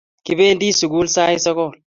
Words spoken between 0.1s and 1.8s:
Kipendi sukul sait sogol